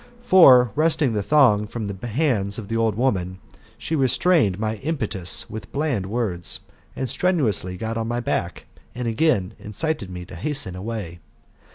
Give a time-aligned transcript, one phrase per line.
[0.23, 3.37] For, wresung the thong from the hands of the old woman,
[3.77, 6.61] she restrained my impetus with bland words,
[6.97, 11.19] strenu ously got on my back, and again incited me to hasten away.